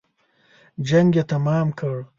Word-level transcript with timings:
جنګ 0.87 1.11
یې 1.17 1.23
تمام 1.31 1.67
کړ. 1.79 1.97